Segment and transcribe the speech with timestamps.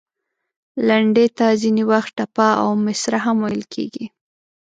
[0.87, 4.05] لنډۍ ته ځینې وخت، ټپه او مصره هم ویل کیږي.